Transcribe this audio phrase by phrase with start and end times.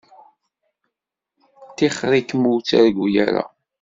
[1.77, 3.43] Tixeṛ-ikem ur ttargu ara.